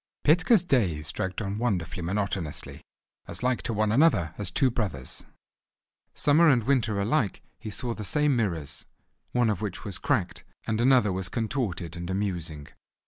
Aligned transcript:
Petka's 0.23 0.63
days 0.63 1.11
dragged 1.11 1.43
on 1.43 1.59
wonderfully 1.59 2.01
monotonously, 2.01 2.81
as 3.27 3.43
like 3.43 3.61
to 3.61 3.71
one 3.71 3.91
another 3.91 4.33
as 4.35 4.49
two 4.49 4.71
brothers. 4.71 5.25
Summer 6.15 6.47
and 6.49 6.63
winter 6.63 6.99
alike 6.99 7.43
he 7.59 7.69
saw 7.69 7.93
the 7.93 8.03
same 8.03 8.35
mirrors, 8.35 8.87
one 9.31 9.51
of 9.51 9.61
which 9.61 9.85
was 9.85 9.99
cracked, 9.99 10.43
and 10.65 10.81
another 10.81 11.13
was 11.13 11.29
contorted 11.29 11.95
and 11.95 12.09
amusing. 12.09 12.67